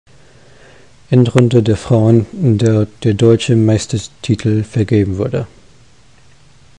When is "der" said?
1.61-1.77, 2.57-2.87, 3.03-3.13